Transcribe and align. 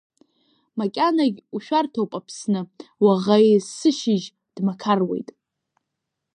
Макьанагь 0.77 1.39
ушәарҭоуп, 1.55 2.11
Аԥсны, 2.19 2.61
Уаӷа 3.03 3.37
есышьыжь 3.51 4.27
дмақаруеит. 4.55 5.29